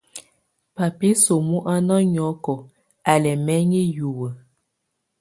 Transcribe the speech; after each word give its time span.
Bab 0.75 0.97
isǝ́mu 1.11 1.57
á 1.71 1.75
ná 1.87 1.95
nyɔ́kɔ, 2.13 2.55
á 3.11 3.13
lɛ́ 3.23 3.35
ɛmɛŋɛ 3.39 3.79
hiwǝ́. 3.95 4.31